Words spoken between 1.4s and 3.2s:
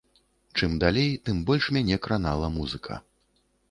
больш мяне кранала музыка.